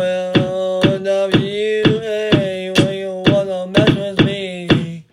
world 0.00 1.06
of 1.06 1.34
you, 1.34 1.82
hey, 1.84 2.72
when 2.78 2.94
you 2.94 3.22
wanna 3.26 3.66
mess 3.66 3.90
with 3.94 4.24
me. 4.24 5.04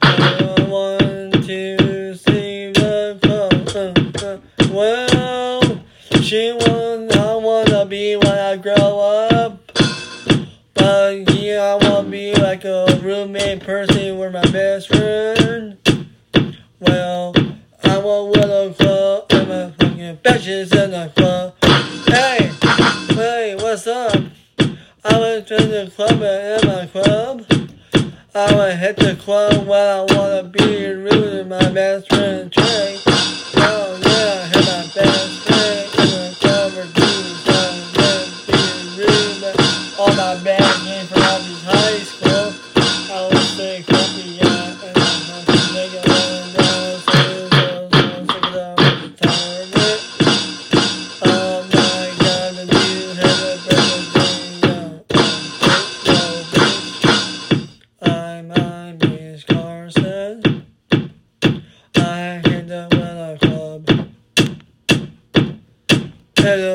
I 0.00 0.66
want 0.66 1.44
to 1.44 2.14
see 2.14 2.72
the 2.72 4.40
world. 4.72 5.80
She 6.22 6.52
wants, 6.52 7.16
I 7.16 7.34
wanna 7.34 7.84
be 7.84 8.16
when 8.16 8.38
I 8.50 8.56
grow 8.56 8.98
up. 9.30 9.60
But 10.72 11.34
yeah, 11.34 11.76
I 11.78 11.84
wanna 11.84 12.08
be 12.08 12.34
like 12.34 12.64
a 12.64 12.98
roommate 13.02 13.60
person 13.60 14.18
with 14.18 14.32
my 14.32 14.46
best 14.50 14.88
friend. 14.88 15.59
wanna 25.42 25.70
the 25.70 25.90
club 25.96 26.22
and 26.22 26.62
in 26.62 26.68
my 26.68 26.86
club. 26.86 27.46
I 28.34 28.54
wanna 28.54 28.76
hit 28.76 28.96
the 28.96 29.16
club 29.16 29.66
when 29.66 29.80
I 29.80 30.02
wanna 30.02 30.44
be 30.44 30.86
rude 30.86 31.40
in 31.40 31.48
my 31.48 31.70
best 31.70 32.08
friend 32.10 32.52
trick. 32.52 33.09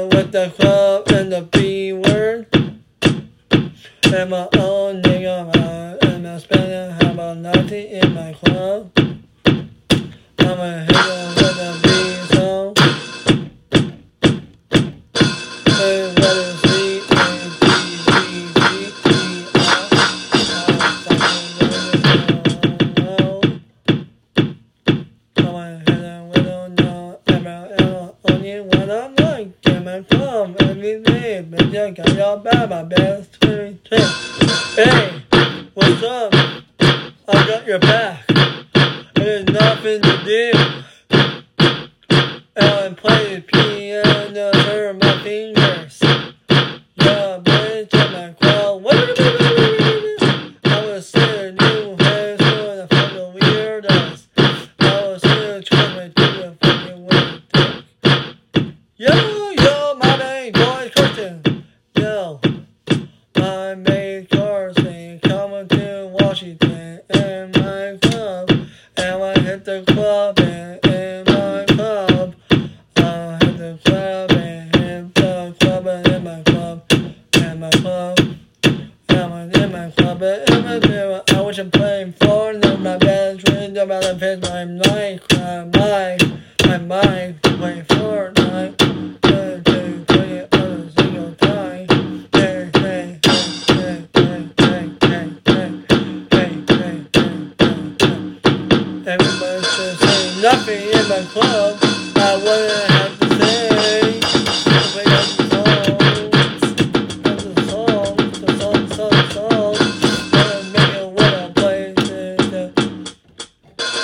with 0.04 0.32
the 0.32 0.52
club 0.58 1.08
and 1.10 1.32
the 1.32 1.42
B 1.42 1.94
word. 1.94 2.48
And 4.14 4.30
my 4.30 4.48
own 4.58 5.02
nigga, 5.02 5.56
my, 5.56 6.08
and 6.08 6.24
my 6.24 6.38
spending 6.38 7.18
a 7.20 7.36
90 7.36 7.76
in 7.76 8.14
my 8.14 8.34
club. 8.34 8.92
I'm 10.40 10.60
a 10.60 10.86
hero. 10.92 11.15
my 32.76 32.84
best 32.84 33.36
friend. 33.38 33.80
Hey, 33.90 35.22
what's 35.74 36.04
up? 36.04 36.34
I 37.28 37.48
got 37.48 37.66
your 37.66 37.80
back. 37.80 38.26
There's 39.16 39.46
nothing 39.46 40.02
to 40.02 40.24
do. 40.26 40.52
I'm 42.58 42.96
playing 42.96 43.42
piano, 43.44 44.52
turn 44.52 45.00
my 45.00 45.24
fingers. 45.24 45.55
my 82.86 82.98
best 82.98 83.42
friend 83.50 83.76
about 83.78 84.04
to 84.04 84.16
fit 84.20 84.44
my 84.44 84.64
mic, 84.64 85.20
my 85.34 85.64
mic, 85.66 86.22
my 86.68 86.78
mic, 86.78 87.42
to 87.42 87.58
play 87.58 87.84
Fortnite. 87.90 88.78
Two, 88.78 89.62
two, 89.66 90.06
three. 90.06 90.46
Hey, 92.34 92.70
hey, 92.76 93.20
hey, 93.24 93.58
hey, 93.68 94.08
hey, 94.14 94.50
hey, 94.62 94.90
hey, 95.02 95.32
hey, 95.50 95.72
hey, 96.32 96.54
hey, 96.70 97.06
hey, 97.60 97.88
Everybody's 99.08 99.78
just 99.78 100.00
saying 100.02 100.42
nothing 100.44 100.82
in 100.90 101.10
my 101.10 101.22
club. 101.34 101.55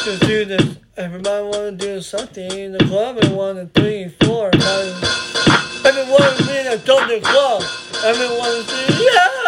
just 0.03 0.21
do 0.23 0.45
this. 0.45 0.77
Everybody 0.97 1.45
wanna 1.45 1.71
do 1.73 2.01
something 2.01 2.51
in 2.51 2.71
the 2.71 2.83
club. 2.85 3.17
And 3.17 3.33
is 3.57 3.69
doing 3.73 4.09
four. 4.21 4.49
Everyone 5.85 6.23
is 6.23 6.47
being 6.47 6.67
a 6.67 6.77
total 6.79 7.21
club. 7.21 7.63
Everyone 8.03 8.49
is 8.49 8.67
doing 8.67 9.01
yeah. 9.13 9.40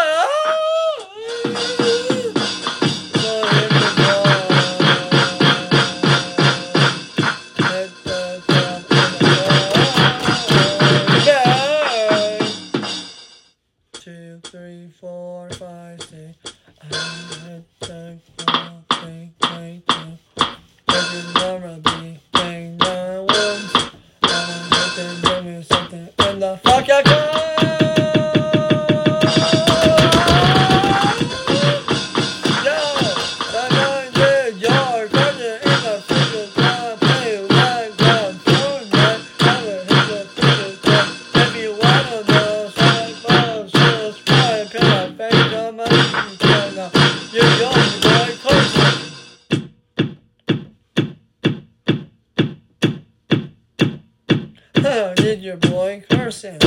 Memory. 21.13 22.32
This 54.93 55.25
is 55.25 55.43
your 55.43 55.57
boy 55.57 56.03
Carson. 56.07 56.59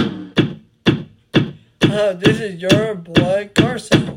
Huh, 1.81 2.13
this 2.15 2.41
is 2.41 2.61
your 2.61 2.97
boy 2.97 3.51
Carson. 3.55 4.16